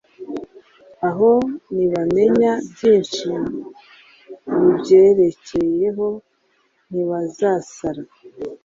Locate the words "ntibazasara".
6.89-8.03